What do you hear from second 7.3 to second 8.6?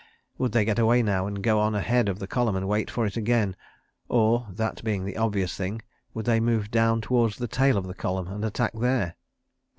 the tail of the column, and